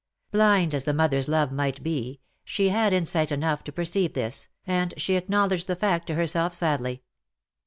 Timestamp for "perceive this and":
3.71-4.95